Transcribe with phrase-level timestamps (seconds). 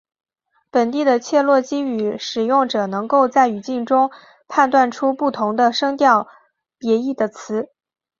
[0.71, 4.09] 本地的切罗基语使用者能够在语境中
[4.47, 6.27] 判断出不同的声调
[6.79, 7.69] 别义的词。